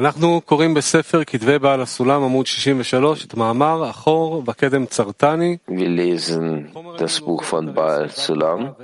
[0.00, 5.56] אנחנו קוראים בספר כתבי בעל הסולם עמוד 63 את מאמר אחור וקדם צרטני.
[5.68, 8.74] Wir lesen das Buch von Baal Sulam,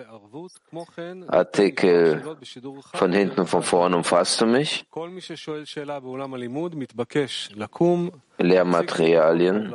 [1.28, 2.22] Artikel
[2.94, 4.84] von hinten und von vorn umfasst du mich.
[8.38, 9.74] Lehrmaterialien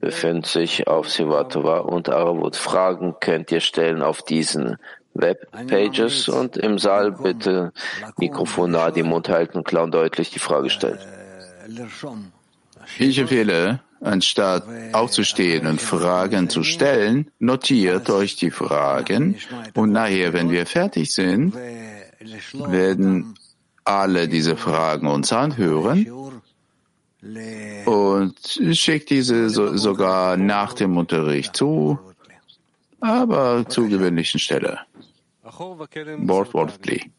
[0.00, 2.56] befinden sich auf Sivatova und Aravut.
[2.56, 4.76] Fragen könnt ihr stellen auf diesen
[5.15, 7.71] Webpages und im Saal bitte
[8.17, 10.99] Mikrofon nahe dem Mund halten, klar und deutlich die Frage stellen.
[12.99, 14.63] Ich empfehle, anstatt
[14.93, 19.37] aufzustehen und Fragen zu stellen, notiert euch die Fragen
[19.73, 21.55] und nachher, wenn wir fertig sind,
[22.53, 23.35] werden
[23.85, 26.07] alle diese Fragen uns anhören
[27.85, 28.35] und
[28.73, 31.97] schickt diese so, sogar nach dem Unterricht zu,
[32.99, 34.79] aber zur gewöhnlichen Stelle.
[36.27, 37.11] Wortwörtlich.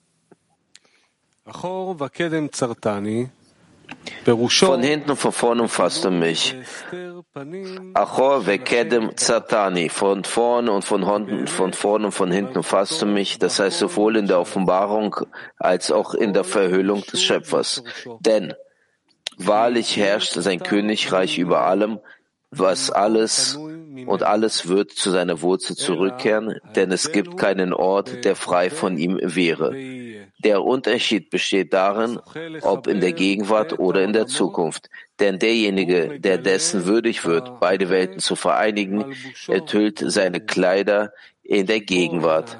[4.66, 6.56] Von hinten und von vorn umfasst du mich.
[7.94, 9.88] Achor vekedem zatani.
[9.88, 13.38] Von vorn und von hinten, von vorn und von hinten umfasst du mich.
[13.38, 15.14] Das heißt sowohl in der Offenbarung
[15.56, 17.84] als auch in der Verhüllung des Schöpfers.
[18.18, 18.54] Denn
[19.36, 22.00] wahrlich herrscht sein Königreich über allem,
[22.50, 28.36] was alles und alles wird zu seiner Wurzel zurückkehren, denn es gibt keinen Ort, der
[28.36, 29.74] frei von ihm wäre.
[30.38, 32.20] Der Unterschied besteht darin,
[32.62, 34.90] ob in der Gegenwart oder in der Zukunft.
[35.18, 39.14] Denn derjenige, der dessen würdig wird, beide Welten zu vereinigen,
[39.48, 42.58] ertüllt seine Kleider in der Gegenwart.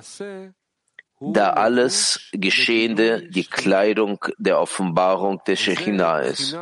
[1.21, 6.59] Da alles Geschehende die Kleidung der Offenbarung der Shechinah ist.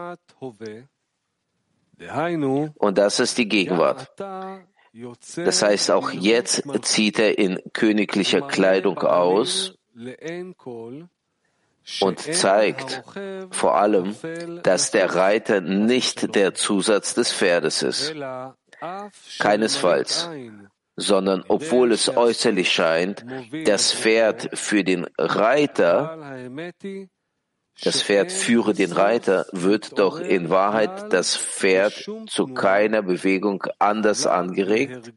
[2.76, 4.12] Und das ist die Gegenwart.
[5.36, 9.76] Das heißt, auch jetzt zieht er in königlicher Kleidung aus
[12.00, 13.02] und zeigt
[13.50, 14.14] vor allem,
[14.62, 18.14] dass der Reiter nicht der Zusatz des Pferdes ist.
[19.38, 20.28] Keinesfalls,
[20.96, 23.24] sondern obwohl es äußerlich scheint,
[23.64, 26.38] das Pferd für den Reiter
[27.82, 34.26] das Pferd führe den Reiter, wird doch in Wahrheit das Pferd zu keiner Bewegung anders
[34.26, 35.12] angeregt,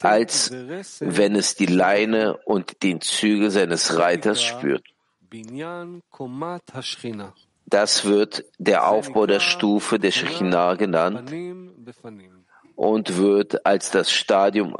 [0.00, 0.52] als
[1.00, 4.84] wenn es die Leine und den Zügel seines Reiters spürt.
[7.66, 11.30] Das wird der Aufbau der Stufe der Shechinah genannt
[12.76, 14.76] und wird als das Stadium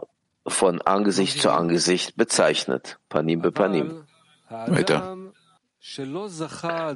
[0.46, 2.98] von Angesicht zu Angesicht bezeichnet.
[3.08, 4.04] Panim be Panim.
[4.48, 5.18] Weiter.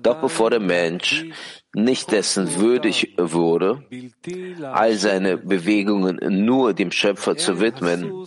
[0.02, 1.26] Doch bevor der Mensch
[1.72, 3.84] nicht dessen würdig wurde,
[4.62, 8.26] all seine Bewegungen nur dem Schöpfer zu widmen,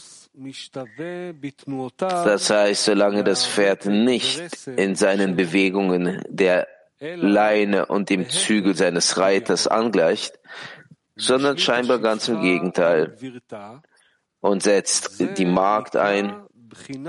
[2.07, 6.67] das heißt, solange das Pferd nicht in seinen Bewegungen der
[6.99, 10.39] Leine und dem Zügel seines Reiters angleicht,
[11.15, 13.17] sondern scheinbar ganz im Gegenteil
[14.39, 16.43] und setzt die Magd ein,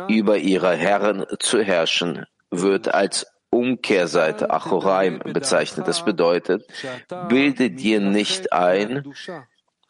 [0.09, 3.27] über ihre Herren zu herrschen, wird als
[3.57, 5.89] Umkehrseite Achoraim bezeichnet.
[5.89, 6.67] Das bedeutet,
[7.29, 9.03] bilde dir nicht ein,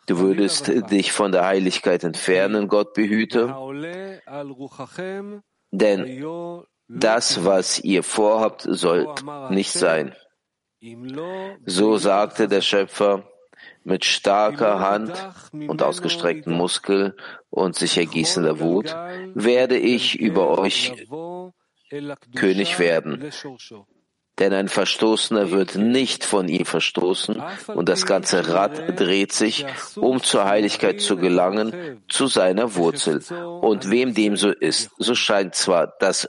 [0.06, 3.54] du würdest dich von der Heiligkeit entfernen, Gott behüte,
[5.72, 6.24] denn
[6.88, 9.08] das, was ihr vorhabt, soll
[9.50, 10.14] nicht sein.
[11.64, 13.24] So sagte der Schöpfer,
[13.86, 15.12] mit starker Hand
[15.52, 17.16] und ausgestreckten Muskel
[17.50, 18.94] und sich ergießender Wut
[19.34, 21.06] werde ich über euch
[22.34, 23.30] König werden.
[24.38, 29.64] Denn ein Verstoßener wird nicht von ihm verstoßen und das ganze Rad dreht sich,
[29.96, 33.22] um zur Heiligkeit zu gelangen, zu seiner Wurzel.
[33.62, 36.28] Und wem dem so ist, so scheint zwar das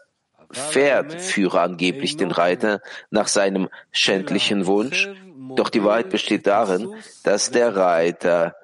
[0.54, 5.10] Pferd führe angeblich den Reiter nach seinem schändlichen Wunsch,
[5.56, 8.56] doch die Wahrheit besteht darin, dass der Reiter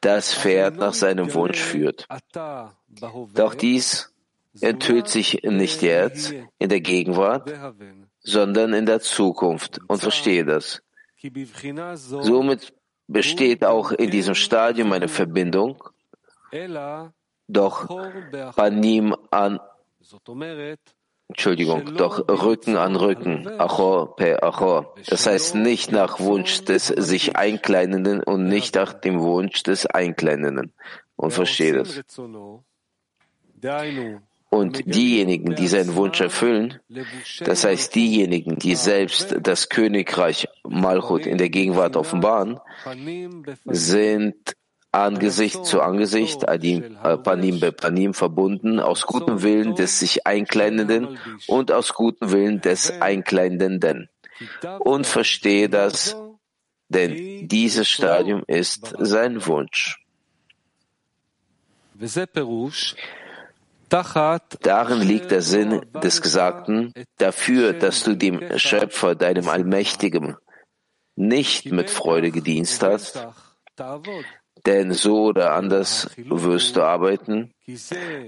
[0.00, 2.08] das Pferd nach seinem Wunsch führt.
[3.34, 4.12] Doch dies
[4.60, 7.52] enthüllt sich nicht jetzt in der Gegenwart,
[8.20, 10.82] sondern in der Zukunft und verstehe das.
[11.94, 12.72] Somit
[13.06, 15.82] besteht auch in diesem Stadium eine Verbindung,
[17.48, 17.88] doch
[18.56, 19.60] Panim an
[21.28, 24.94] Entschuldigung, doch Rücken an Rücken, Achor per Achor.
[25.08, 30.72] Das heißt nicht nach Wunsch des sich Einkleinenden und nicht nach dem Wunsch des Einkleinenden.
[31.16, 32.00] Und verstehe das.
[34.48, 36.80] Und diejenigen, die seinen Wunsch erfüllen,
[37.40, 42.60] das heißt diejenigen, die selbst das Königreich Malchut in der Gegenwart offenbaren,
[43.64, 44.56] sind
[44.92, 51.18] Angesicht zu Angesicht, äh, Panim be Panim verbunden, aus gutem Willen des sich Einkleinenden
[51.48, 54.08] und aus gutem Willen des Einkleinenden.
[54.80, 56.16] und verstehe das,
[56.88, 59.98] denn dieses Stadium ist sein Wunsch.
[63.88, 70.36] Darin liegt der Sinn des Gesagten, dafür, dass du dem Schöpfer, deinem Allmächtigen,
[71.14, 73.26] nicht mit Freude gedienst hast,
[74.66, 77.52] denn so oder anders wirst du arbeiten.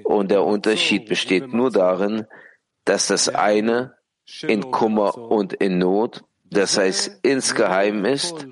[0.04, 2.26] Und der Unterschied besteht nur darin,
[2.84, 3.94] dass das eine
[4.42, 8.46] in Kummer und in Not, das heißt insgeheim ist,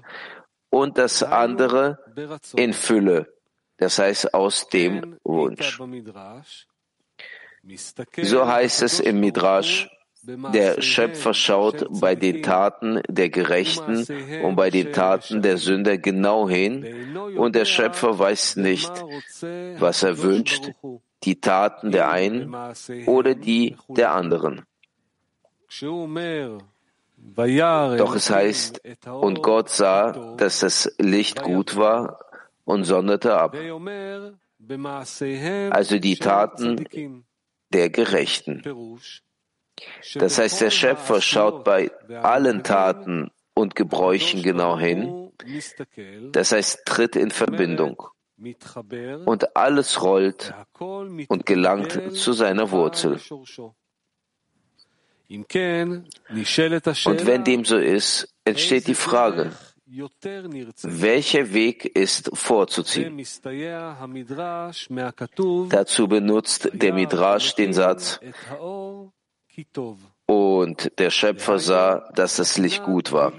[0.70, 1.98] und das andere
[2.54, 3.32] in Fülle,
[3.78, 5.80] das heißt aus dem Wunsch.
[8.22, 9.88] So heißt es im Midrash,
[10.22, 14.06] der Schöpfer schaut bei den Taten der Gerechten
[14.42, 18.90] und bei den Taten der Sünder genau hin und der Schöpfer weiß nicht,
[19.78, 20.70] was er wünscht,
[21.22, 22.54] die Taten der einen
[23.06, 24.62] oder die der anderen.
[27.98, 28.80] Doch es heißt,
[29.10, 32.18] und Gott sah, dass das Licht gut war
[32.64, 33.56] und sonderte ab.
[35.70, 37.24] Also die Taten
[37.72, 38.62] der Gerechten.
[40.14, 41.90] Das heißt, der Schöpfer schaut bei
[42.22, 45.32] allen Taten und Gebräuchen genau hin.
[46.32, 48.02] Das heißt, tritt in Verbindung.
[49.24, 53.18] Und alles rollt und gelangt zu seiner Wurzel.
[55.28, 59.52] Und wenn dem so ist, entsteht die Frage,
[59.86, 63.22] welcher Weg ist vorzuziehen?
[65.68, 68.20] Dazu benutzt der Midrash den Satz,
[70.26, 73.32] und der Schöpfer sah, dass das Licht gut war,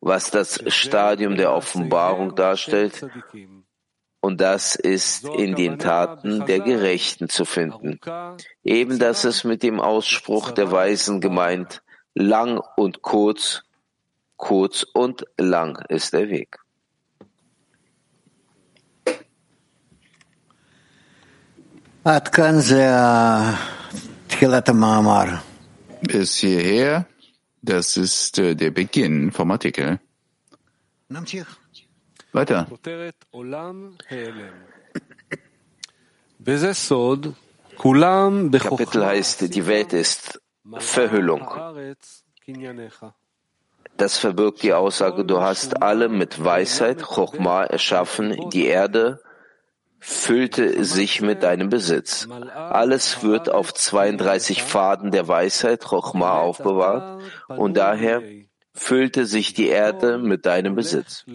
[0.00, 3.06] was das Stadium der Offenbarung darstellt,
[4.22, 8.00] und das ist in den Taten der Gerechten zu finden.
[8.64, 11.82] Eben das ist mit dem Ausspruch der Weisen gemeint,
[12.14, 13.62] lang und kurz,
[14.40, 16.58] kurz und lang ist der Weg.
[26.00, 27.06] Bis hierher,
[27.60, 30.00] das ist äh, der Beginn vom Artikel.
[32.32, 32.66] Weiter.
[38.50, 40.40] Kapitel heißt, die Welt ist
[40.78, 41.46] Verhüllung.
[44.00, 49.20] Das verbirgt die Aussage, du hast alle mit Weisheit, Chochma erschaffen, die Erde
[49.98, 52.26] füllte sich mit deinem Besitz.
[52.54, 58.22] Alles wird auf 32 Faden der Weisheit, Chochma, aufbewahrt und daher
[58.72, 61.26] füllte sich die Erde mit deinem Besitz.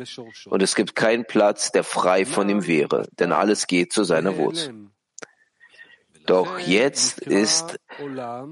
[0.45, 4.37] Und es gibt keinen Platz, der frei von ihm wäre, denn alles geht zu seiner
[4.37, 4.89] Wurzel.
[6.25, 7.79] Doch jetzt ist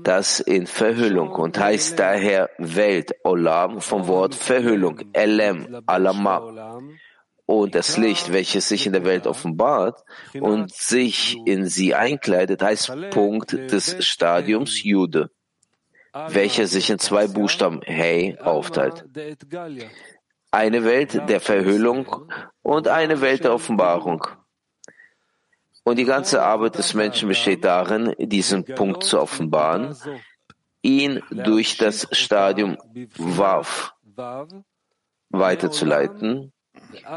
[0.04, 6.80] das in Verhüllung und heißt daher Welt, Olam, vom Wort Verhüllung, Elem, Alama.
[7.46, 10.04] Und das Licht, welches sich in der Welt offenbart
[10.40, 15.30] und sich in sie einkleidet, heißt Punkt des Stadiums Jude
[16.14, 19.06] welcher sich in zwei Buchstaben Hey aufteilt.
[20.52, 22.32] Eine Welt der Verhüllung
[22.62, 24.28] und eine Welt der Offenbarung.
[25.84, 29.96] Und die ganze Arbeit des Menschen besteht darin, diesen Punkt zu offenbaren,
[30.82, 32.78] ihn durch das Stadium
[33.18, 33.94] Wav
[35.30, 36.54] weiterzuleiten,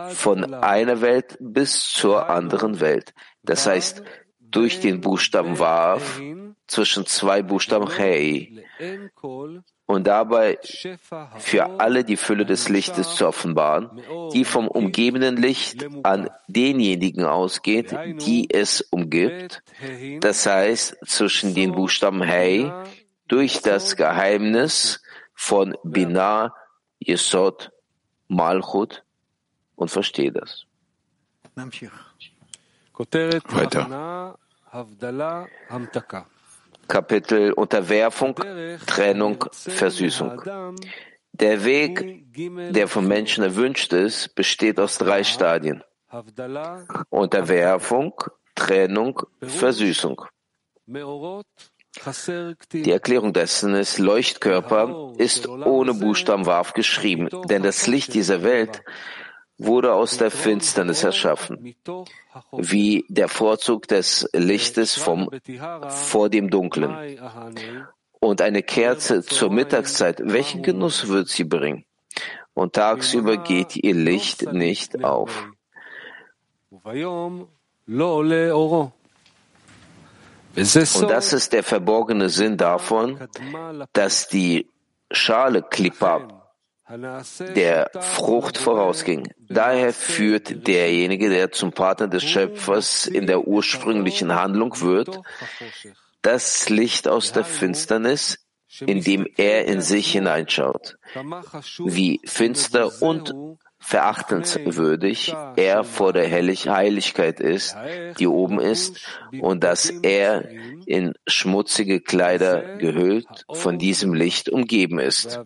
[0.09, 3.15] von einer Welt bis zur anderen Welt.
[3.43, 4.03] Das heißt,
[4.41, 6.21] durch den Buchstaben Wav
[6.67, 8.65] zwischen zwei Buchstaben Hey
[9.87, 10.59] und dabei
[11.39, 14.03] für alle die Fülle des Lichtes zu offenbaren,
[14.33, 19.63] die vom umgebenden Licht an denjenigen ausgeht, die es umgibt,
[20.21, 22.71] das heißt zwischen den Buchstaben Hey
[23.29, 25.03] durch das Geheimnis
[25.35, 26.55] von Binah,
[26.99, 27.71] Yesod,
[28.29, 29.05] Malchut
[29.77, 30.65] und verstehe das.
[33.55, 34.37] Weiter.
[36.89, 38.35] Kapitel Unterwerfung,
[38.87, 40.43] Trennung, Versüßung.
[41.33, 42.25] Der Weg,
[42.73, 45.83] der vom Menschen erwünscht ist, besteht aus drei Stadien.
[47.11, 48.15] Unterwerfung,
[48.55, 50.23] Trennung, Versüßung.
[52.73, 58.83] Die Erklärung dessen ist, Leuchtkörper ist ohne Buchstaben Waf geschrieben, denn das Licht dieser Welt
[59.59, 61.75] wurde aus der Finsternis erschaffen,
[62.53, 65.31] wie der Vorzug des Lichtes vom,
[65.89, 67.19] vor dem Dunklen.
[68.21, 71.85] Und eine Kerze zur Mittagszeit, welchen Genuss wird sie bringen?
[72.55, 75.49] Und tagsüber geht ihr Licht nicht auf.
[80.57, 83.29] Und das ist der verborgene Sinn davon,
[83.93, 84.71] dass die
[85.11, 86.36] Schale Klippa
[86.89, 89.33] der Frucht vorausging.
[89.49, 95.19] Daher führt derjenige, der zum Partner des Schöpfers in der ursprünglichen Handlung wird,
[96.23, 98.39] das Licht aus der Finsternis,
[98.81, 100.97] indem er in sich hineinschaut.
[101.79, 103.35] Wie finster und
[103.79, 107.77] verachtenswürdig er vor der Heiligkeit ist,
[108.19, 109.01] die oben ist,
[109.41, 110.49] und dass er
[110.87, 115.41] in schmutzige Kleider gehüllt von diesem Licht umgeben ist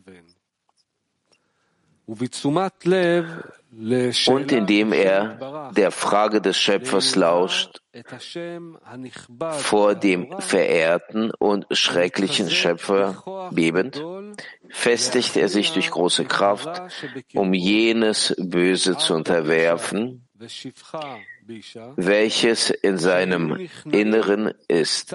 [4.26, 7.80] und indem er der Frage des Schöpfers lauscht,
[9.52, 14.02] vor dem verehrten und schrecklichen Schöpfer bebend,
[14.70, 16.82] festigt er sich durch große Kraft,
[17.34, 20.26] um jenes Böse zu unterwerfen,
[21.96, 25.14] welches in seinem Inneren ist,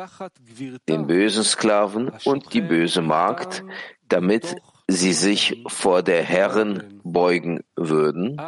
[0.88, 3.64] den bösen Sklaven und die böse Magd,
[4.08, 4.56] damit
[4.88, 8.40] sie sich vor der Herren beugen würden,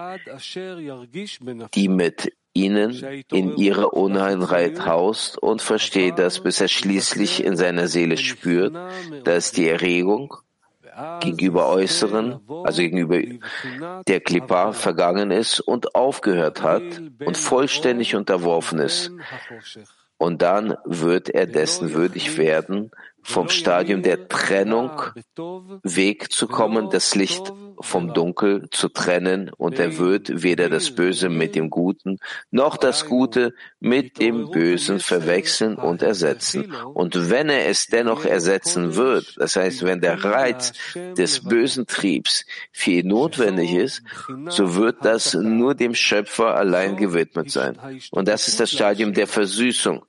[1.73, 7.87] die mit ihnen in ihrer Unreinheit haust und versteht das, bis er schließlich in seiner
[7.87, 8.75] Seele spürt,
[9.23, 10.35] dass die Erregung
[11.19, 13.21] gegenüber Äußeren, also gegenüber
[14.07, 16.83] der Klippa, vergangen ist und aufgehört hat
[17.23, 19.11] und vollständig unterworfen ist.
[20.17, 22.89] Und dann wird er dessen würdig werden,
[23.27, 24.89] vom Stadium der Trennung
[25.83, 31.69] wegzukommen, das Licht vom Dunkel zu trennen, und er wird weder das Böse mit dem
[31.69, 32.19] Guten
[32.51, 36.73] noch das Gute mit dem Bösen verwechseln und ersetzen.
[36.93, 42.45] Und wenn er es dennoch ersetzen wird, das heißt, wenn der Reiz des bösen Triebs
[42.71, 44.03] für ihn notwendig ist,
[44.47, 47.77] so wird das nur dem Schöpfer allein gewidmet sein.
[48.09, 50.03] Und das ist das Stadium der Versüßung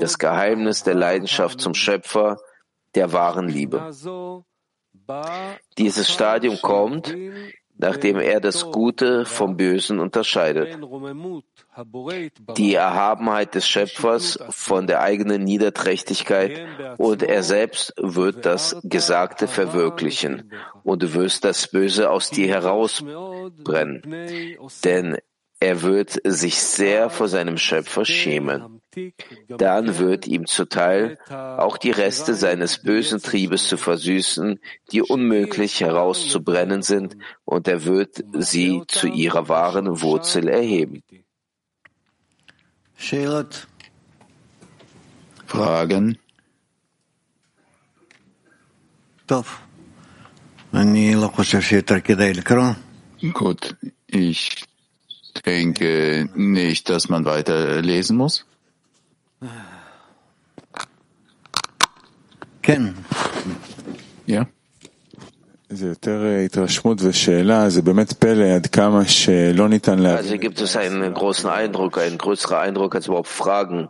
[0.00, 2.38] das Geheimnis der Leidenschaft zum Schöpfer,
[2.94, 3.92] der wahren Liebe.
[5.78, 7.14] Dieses Stadium kommt,
[7.78, 10.78] nachdem er das Gute vom Bösen unterscheidet.
[12.56, 16.66] Die Erhabenheit des Schöpfers von der eigenen Niederträchtigkeit
[16.98, 24.02] und er selbst wird das Gesagte verwirklichen und du wirst das Böse aus dir herausbrennen,
[24.84, 25.18] denn
[25.60, 28.80] er wird sich sehr vor seinem Schöpfer schämen.
[29.48, 34.60] Dann wird ihm zuteil, auch die Reste seines bösen Triebes zu versüßen,
[34.92, 41.02] die unmöglich herauszubrennen sind, und er wird sie zu ihrer wahren Wurzel erheben.
[45.46, 46.18] Fragen?
[53.32, 54.67] Gut, ich
[55.46, 58.44] denke nicht, dass man weiter lesen muss.
[64.26, 64.46] Ja.
[70.16, 73.88] Also gibt es einen großen Eindruck, einen größeren Eindruck als überhaupt Fragen.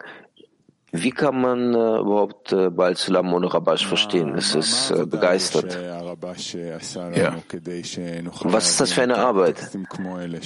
[0.90, 4.34] Wie kann man äh, überhaupt äh, Baal Sulam ohne Rabash verstehen?
[4.36, 5.78] Es ist äh, begeistert.
[7.14, 7.36] Ja.
[8.44, 9.56] Was ist das für eine Arbeit,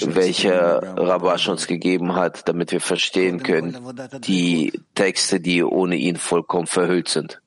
[0.04, 0.52] welche
[0.96, 3.78] Rabash uns gegeben hat, damit wir verstehen können,
[4.26, 7.40] die Texte, die ohne ihn vollkommen verhüllt sind?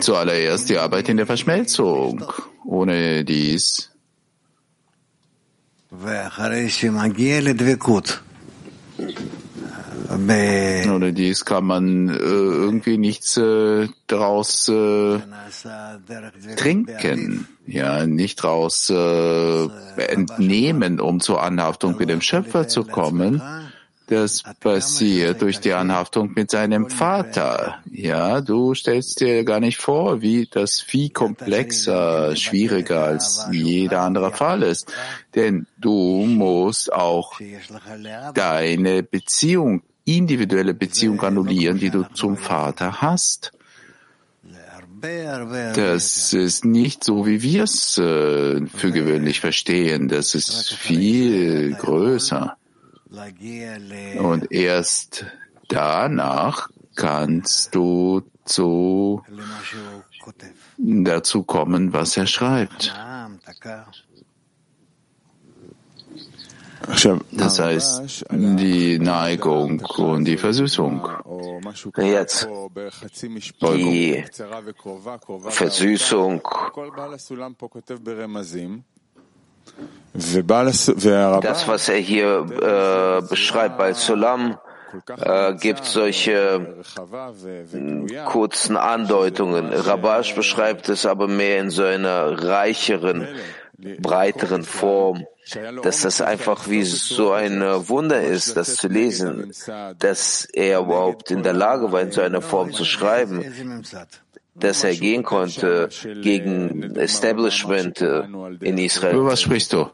[0.00, 2.22] Zuallererst die Arbeit in der Verschmelzung.
[2.66, 3.90] Ohne dies
[10.90, 15.18] oder dies kann man äh, irgendwie nichts äh, daraus äh,
[16.56, 23.40] trinken, ja, nicht daraus äh, entnehmen, um zur Anhaftung mit dem Schöpfer zu kommen.
[24.10, 27.78] Das passiert durch die Anhaftung mit seinem Vater.
[27.88, 34.32] Ja, du stellst dir gar nicht vor, wie das viel komplexer, schwieriger als jeder andere
[34.32, 34.92] Fall ist.
[35.36, 37.38] Denn du musst auch
[38.34, 39.84] deine Beziehung
[40.16, 43.52] individuelle Beziehung annullieren, die du zum Vater hast.
[45.02, 50.08] Das ist nicht so, wie wir es äh, für gewöhnlich verstehen.
[50.08, 52.56] Das ist viel größer.
[54.18, 55.24] Und erst
[55.68, 59.22] danach kannst du zu,
[60.76, 62.94] dazu kommen, was er schreibt.
[67.32, 71.08] Das heißt, die Neigung und die Versüßung.
[71.96, 72.48] Jetzt
[73.76, 74.24] die
[75.50, 76.42] Versüßung.
[81.42, 84.58] Das, was er hier äh, beschreibt bei Sulam,
[85.18, 86.82] äh, gibt solche
[88.26, 89.72] kurzen Andeutungen.
[89.72, 93.28] Rabash beschreibt es aber mehr in so einer reicheren,
[94.00, 95.24] breiteren Form,
[95.82, 99.52] dass das einfach wie so ein Wunder ist, das zu lesen,
[99.98, 103.44] dass er überhaupt in der Lage war, in so einer Form zu schreiben
[104.54, 105.88] dass er gehen konnte
[106.22, 109.14] gegen Establishment in Israel.
[109.14, 109.86] Über was sprichst du?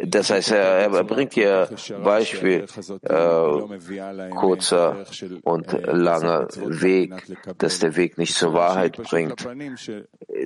[0.00, 1.68] Das heißt, er, er bringt hier
[2.04, 2.66] Beispiel,
[3.02, 5.04] äh, kurzer
[5.42, 7.12] und langer Weg,
[7.58, 9.48] dass der Weg nicht zur Wahrheit bringt,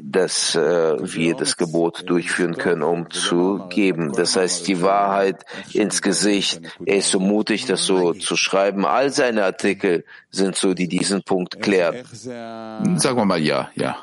[0.02, 4.12] dass äh, wir das Gebot durchführen können, um zu geben.
[4.12, 6.60] Das heißt, die Wahrheit ins Gesicht.
[6.86, 8.86] Er ist so mutig, das so zu schreiben.
[8.86, 12.06] All seine Artikel sind so, die diesen Punkt klären.
[12.14, 13.98] Sagen wir mal ja, ja.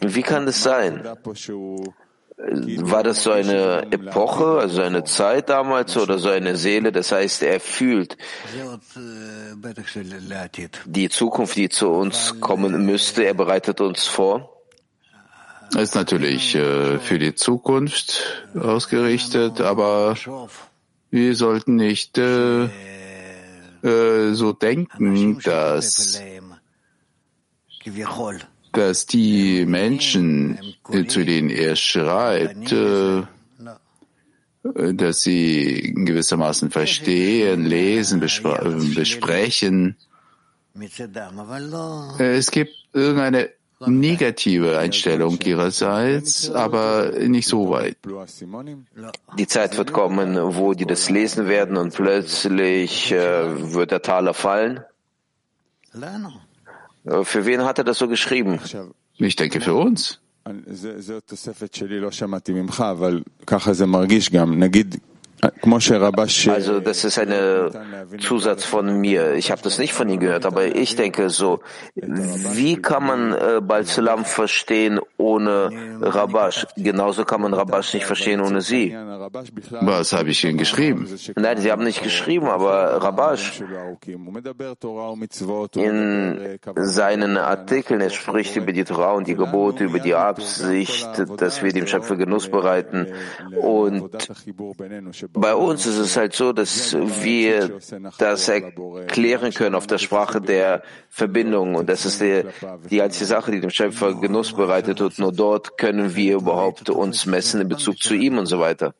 [0.00, 1.02] Wie kann das sein?
[2.36, 6.90] War das so eine Epoche, also eine Zeit damals oder so eine Seele?
[6.90, 8.16] Das heißt, er fühlt
[10.84, 13.24] die Zukunft, die zu uns kommen müsste.
[13.24, 14.50] Er bereitet uns vor.
[15.74, 20.16] Er ist natürlich äh, für die Zukunft ausgerichtet, aber
[21.10, 26.20] wir sollten nicht äh, äh, so denken, dass
[28.74, 30.58] dass die Menschen,
[31.08, 33.22] zu denen er schreibt, äh,
[34.94, 39.96] dass sie gewissermaßen verstehen, lesen, besprechen.
[42.18, 43.50] Es gibt irgendeine
[43.86, 47.98] negative Einstellung ihrerseits, aber nicht so weit.
[49.38, 54.34] Die Zeit wird kommen, wo die das lesen werden und plötzlich äh, wird der Taler
[54.34, 54.80] fallen.
[57.04, 58.58] Äh, für wen hat er das so geschrieben?
[59.16, 60.20] Ich denke für uns.
[66.52, 67.32] Also das ist ein
[68.20, 69.34] Zusatz von mir.
[69.34, 71.60] Ich habe das nicht von ihm gehört, aber ich denke so,
[71.94, 75.70] wie kann man äh, Balsalam verstehen ohne
[76.00, 76.66] Rabash?
[76.76, 78.94] Genauso kann man Rabash nicht verstehen ohne Sie.
[79.80, 81.08] Was habe ich Ihnen geschrieben?
[81.36, 83.62] Nein, Sie haben nicht geschrieben, aber Rabash
[85.74, 91.62] in seinen Artikeln, er spricht über die Torah und die Gebote, über die Absicht, dass
[91.62, 93.08] wir dem Schöpfer Genuss bereiten
[93.60, 94.10] und
[95.34, 97.80] bei uns ist es halt so, dass wir
[98.18, 101.74] das erklären können auf der Sprache der Verbindung.
[101.74, 102.44] Und das ist die,
[102.88, 105.00] die einzige Sache, die dem Schöpfer Genuss bereitet.
[105.00, 108.94] Und nur dort können wir überhaupt uns messen in Bezug zu ihm und so weiter.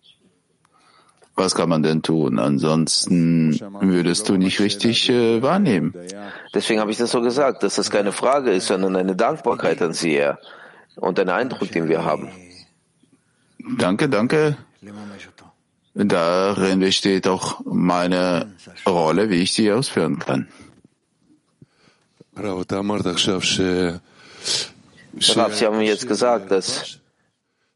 [1.36, 2.38] Was kann man denn tun?
[2.38, 5.94] Ansonsten würdest du nicht richtig äh, wahrnehmen.
[6.52, 9.92] Deswegen habe ich das so gesagt, dass das keine Frage ist, sondern eine Dankbarkeit an
[9.92, 10.38] sie ja.
[10.96, 12.28] und ein Eindruck, den wir haben.
[13.78, 14.56] Danke, danke.
[15.94, 18.52] Darin besteht auch meine
[18.86, 20.48] Rolle, wie ich sie ausführen kann.
[22.36, 22.64] Rav,
[25.54, 26.98] Sie haben jetzt gesagt, dass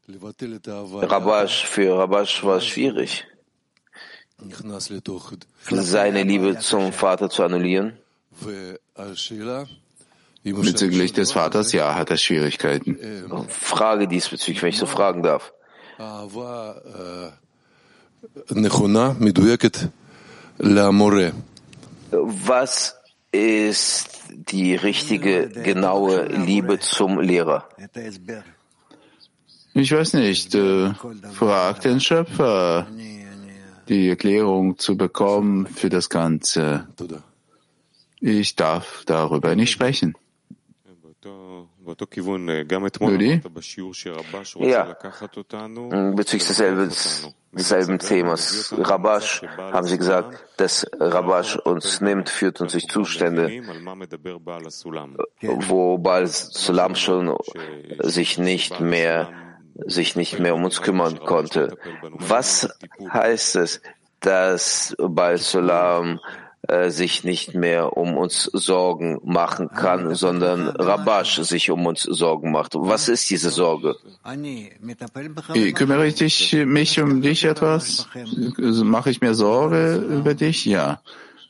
[0.07, 3.25] Rabash für Rabash war schwierig,
[5.69, 7.97] seine Liebe zum Vater zu annullieren.
[10.43, 12.97] Bezüglich des Vaters, ja, hat er Schwierigkeiten.
[13.49, 15.53] Frage diesbezüglich, wenn ich so fragen darf.
[22.11, 22.95] Was
[23.31, 27.69] ist die richtige, genaue Liebe zum Lehrer?
[29.73, 30.55] Ich weiß nicht.
[30.55, 30.93] Äh,
[31.31, 32.87] frag den Schöpfer,
[33.87, 36.87] die Erklärung zu bekommen für das Ganze.
[38.19, 40.15] Ich darf darüber nicht sprechen.
[44.69, 44.95] Ja,
[46.15, 46.91] bezüglich desselben,
[47.51, 48.73] desselben Themas.
[48.77, 53.49] Rabash, haben Sie gesagt, dass Rabash uns nimmt, führt uns durch Zustände,
[55.41, 57.35] wo Baal Sulam schon
[57.99, 59.29] sich nicht mehr
[59.85, 61.77] sich nicht mehr um uns kümmern konnte.
[62.11, 62.69] Was
[63.13, 63.81] heißt es,
[64.19, 66.19] dass Baal Sulam
[66.69, 72.51] äh, sich nicht mehr um uns Sorgen machen kann, sondern Rabash sich um uns Sorgen
[72.51, 72.75] macht.
[72.75, 73.95] Was ist diese Sorge?
[75.73, 78.07] Kümmere ich mich um dich etwas?
[78.83, 80.65] Mache ich mir Sorge über dich?
[80.65, 81.01] Ja.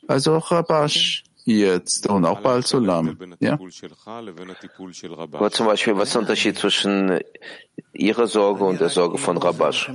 [0.08, 3.16] Also Rabash jetzt und auch bald Sulam.
[3.40, 3.58] Ja?
[5.32, 7.20] Aber zum Beispiel, was ist der Unterschied zwischen
[7.92, 9.90] Ihrer Sorge und der Sorge von Rabash?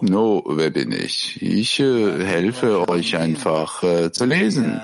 [0.00, 1.40] No, wer bin ich?
[1.42, 4.80] Ich äh, helfe euch einfach äh, zu lesen.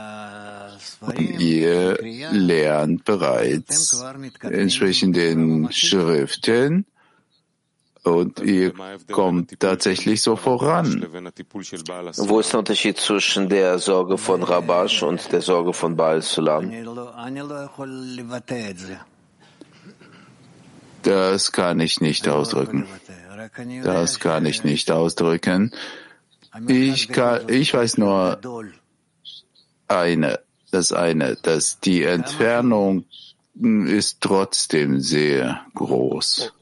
[1.00, 1.98] Und ihr
[2.32, 4.02] lernt bereits
[4.42, 6.86] entsprechend den Schriften
[8.06, 8.72] und ihr
[9.10, 11.06] kommt tatsächlich so voran.
[12.16, 16.70] Wo ist der Unterschied zwischen der Sorge von Rabash und der Sorge von Baal Sulam?
[21.02, 22.86] Das kann ich nicht ausdrücken.
[23.82, 25.72] Das kann ich nicht ausdrücken.
[26.68, 28.38] Ich, kann, ich weiß nur
[29.88, 30.40] eine,
[30.70, 33.04] das eine, dass die Entfernung
[33.58, 36.52] ist trotzdem sehr groß.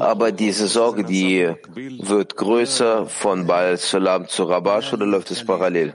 [0.00, 1.54] Aber diese Sorge, die
[2.02, 5.94] wird größer von Baal Salam zu Rabash oder läuft es parallel?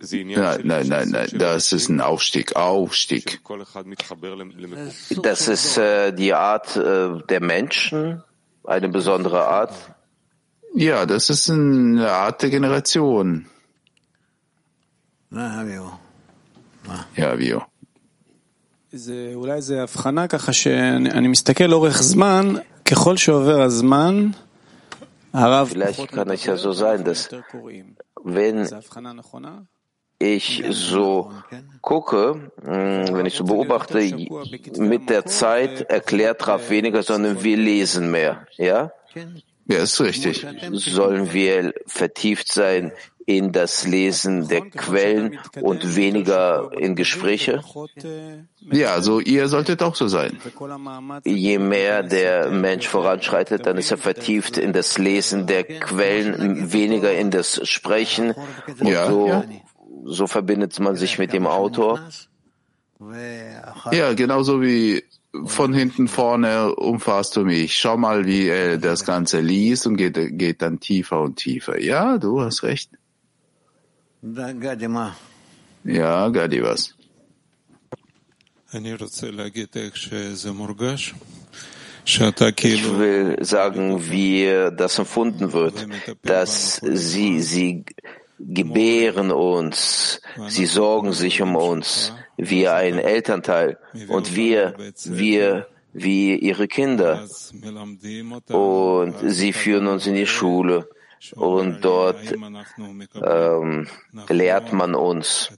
[0.00, 3.40] Nein, nein, nein, nein, das ist ein Aufstieg, Aufstieg.
[5.22, 8.24] Das ist äh, die Art äh, der Menschen,
[8.64, 9.72] eine besondere Art?
[10.74, 13.46] Ja, das ist eine Art der Generation.
[17.16, 17.62] Ja, Avio.
[25.64, 27.38] Vielleicht kann es ja so sein, dass mm,
[28.24, 28.68] wenn
[30.18, 31.32] ich so
[31.80, 33.98] gucke, wenn ich so beobachte,
[34.76, 38.46] mit der Zeit erklärt Raf weniger, sondern wir lesen mehr.
[38.58, 38.92] Ja?
[39.66, 40.46] Ja, ist richtig.
[40.72, 42.92] Sollen wir vertieft sein
[43.26, 47.62] in das Lesen der Quellen und weniger in Gespräche?
[48.60, 50.38] Ja, also ihr solltet auch so sein.
[51.24, 57.12] Je mehr der Mensch voranschreitet, dann ist er vertieft in das Lesen der Quellen, weniger
[57.12, 58.34] in das Sprechen.
[58.80, 59.44] Und ja, so ja
[60.04, 62.00] so verbindet man sich mit dem Autor.
[63.90, 65.04] Ja, genauso wie
[65.46, 67.76] von hinten vorne umfasst du mich.
[67.76, 71.80] Schau mal, wie er das Ganze liest und geht, geht dann tiefer und tiefer.
[71.80, 72.90] Ja, du hast recht.
[75.84, 76.94] Ja, Gadi, was?
[82.74, 84.44] Ich will sagen, wie
[84.76, 85.86] das empfunden wird,
[86.22, 87.84] dass sie, sie
[88.38, 93.78] gebären uns, sie sorgen sich um uns, wie ein Elternteil.
[94.08, 97.28] und wir, wir wie ihre Kinder.
[98.48, 100.88] Und sie führen uns in die Schule
[101.34, 102.18] und dort
[103.22, 103.88] ähm,
[104.28, 105.50] lehrt man uns.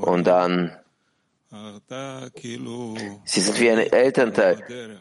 [0.00, 0.76] Und dann,
[3.24, 5.00] sie sind wie ein Elternteil.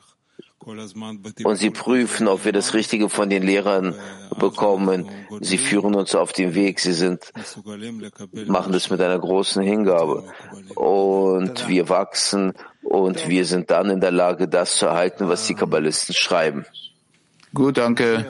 [1.43, 3.95] Und sie prüfen, ob wir das Richtige von den Lehrern
[4.37, 5.09] bekommen.
[5.41, 6.79] Sie führen uns auf den Weg.
[6.79, 7.31] Sie sind,
[8.47, 10.23] machen das mit einer großen Hingabe.
[10.75, 15.55] Und wir wachsen und wir sind dann in der Lage, das zu erhalten, was die
[15.55, 16.65] Kabbalisten schreiben.
[17.53, 18.25] Gut, danke.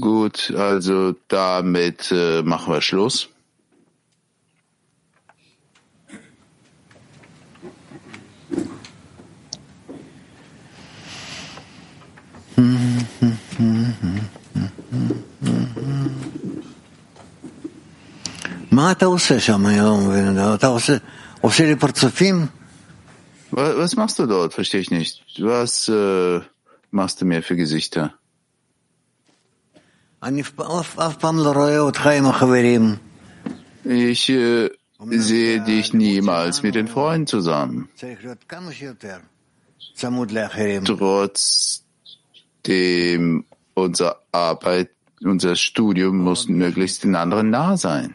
[0.00, 3.28] Gut, also damit äh, machen wir Schluss.
[23.50, 24.54] Was machst du dort?
[24.54, 25.24] Verstehe ich nicht.
[25.38, 26.40] Was äh,
[26.90, 28.14] machst du mir für Gesichter?
[33.84, 34.70] Ich äh,
[35.10, 37.88] sehe dich niemals mit den Freunden zusammen.
[42.62, 43.44] Trotzdem
[43.74, 44.90] unsere Arbeit,
[45.22, 48.14] unser Studium muss möglichst den anderen nah sein.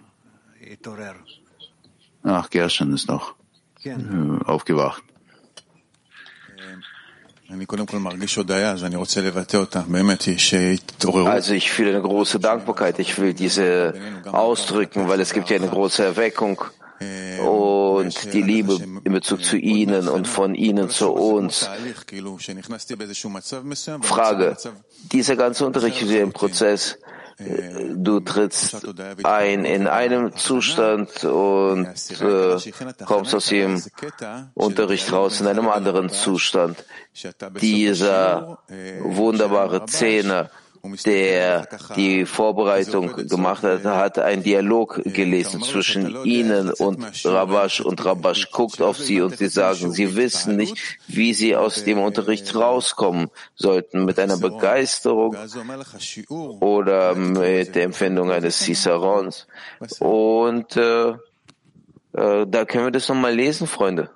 [2.24, 3.36] Ach, Gershon ist noch
[3.84, 3.96] äh,
[4.46, 5.04] aufgewacht.
[11.26, 13.00] Also ich fühle eine große Dankbarkeit.
[13.00, 13.94] Ich will diese
[14.26, 16.62] ausdrücken, weil es gibt ja eine große Erweckung
[17.00, 21.70] und die Liebe in Bezug zu ihnen und von ihnen zu uns.
[24.02, 24.58] Frage,
[25.12, 26.98] dieser ganze Unterricht ist ein Prozess.
[27.94, 28.84] Du trittst
[29.24, 31.88] ein in einem Zustand und
[32.20, 32.58] äh,
[33.06, 33.80] kommst aus dem
[34.56, 36.84] Unterricht raus in einem anderen Zustand.
[37.62, 38.58] Dieser
[39.02, 40.50] wunderbare Zehner,
[41.06, 48.52] der die Vorbereitung gemacht hat, hat einen Dialog gelesen zwischen ihnen und Rabash und Rabash
[48.52, 53.30] guckt auf sie und sie sagen, sie wissen nicht, wie sie aus dem Unterricht rauskommen
[53.56, 55.36] sollten, mit einer Begeisterung
[56.60, 59.48] oder mit der Empfindung eines Cicerons.
[60.00, 64.10] Und äh, äh, da können wir das nochmal lesen, Freunde.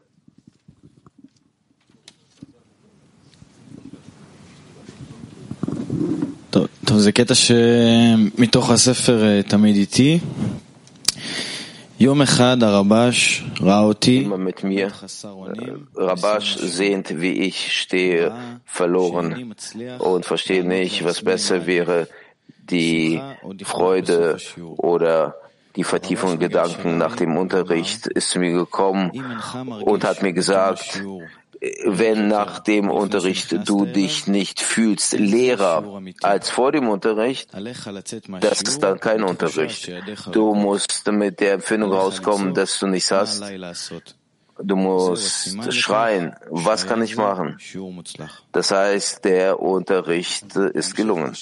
[6.91, 10.19] טוב, זה קטע שמתוך הספר תמיד איתי.
[11.99, 14.93] immer mit mir.
[15.95, 18.35] Rabash sehnt, wie ich stehe,
[18.67, 19.55] verloren
[19.99, 22.07] und verstehe nicht, was besser wäre,
[22.71, 23.21] die
[23.65, 24.37] Freude
[24.77, 25.37] oder
[25.77, 29.11] die Vertiefung Gedanken nach dem Unterricht ist zu mir gekommen
[29.83, 31.03] und hat mir gesagt,
[31.86, 38.82] wenn nach dem Unterricht du dich nicht fühlst leerer als vor dem Unterricht, das ist
[38.82, 39.92] dann kein Unterricht.
[40.32, 43.44] Du musst mit der Empfindung rauskommen, dass du nichts hast.
[44.64, 47.58] Du musst schreien, was kann ich machen?
[48.52, 51.34] Das heißt, der Unterricht ist gelungen.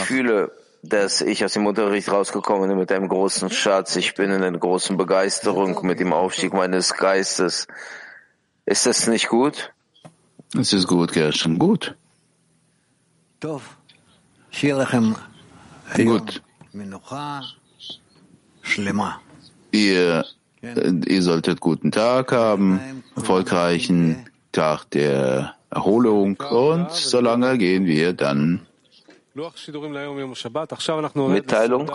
[0.00, 0.52] Ich fühle,
[0.88, 3.96] dass ich aus dem Unterricht rausgekommen bin mit einem großen Schatz.
[3.96, 7.66] Ich bin in einer großen Begeisterung mit dem Aufstieg meines Geistes.
[8.66, 9.72] Ist das nicht gut?
[10.58, 11.96] Es ist gut, Gershon, gut.
[15.96, 16.42] Gut.
[19.72, 20.24] Ihr,
[20.62, 28.66] ihr solltet guten Tag haben, erfolgreichen Tag der Erholung und solange gehen wir dann
[31.29, 31.89] Mitteilung.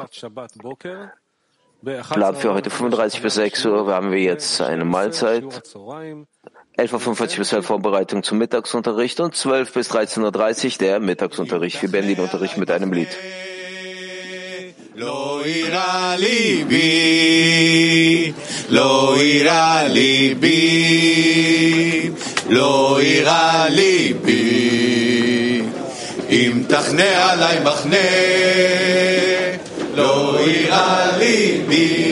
[2.10, 5.44] Plan für heute 35 bis 6 Uhr haben wir jetzt eine Mahlzeit.
[5.44, 11.82] 11.45 Uhr bis 12 Vorbereitung zum Mittagsunterricht und 12 bis 13.30 Uhr der Mittagsunterricht.
[11.82, 13.08] Wir beenden den Unterricht mit einem Lied.
[14.96, 16.82] לא יירא ליבי,
[18.70, 20.50] לא יירא ליבי,
[22.48, 24.77] לא יירא ליבי, אם
[26.69, 27.97] תחנה עלי מחנה,
[29.95, 32.08] לא יירא ליבי,